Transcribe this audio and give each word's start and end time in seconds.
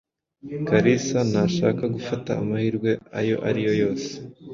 Kalisa 0.67 1.19
ntashaka 1.29 1.83
gufata 1.95 2.29
amahirwe 2.41 2.91
ayo 3.19 3.35
ari 3.47 3.61
yo 3.67 3.73
yose. 3.81 4.09